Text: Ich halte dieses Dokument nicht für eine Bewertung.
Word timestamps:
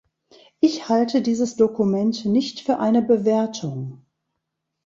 Ich 0.59 0.89
halte 0.89 1.21
dieses 1.21 1.57
Dokument 1.57 2.25
nicht 2.25 2.61
für 2.61 2.79
eine 2.79 3.03
Bewertung. 3.03 4.03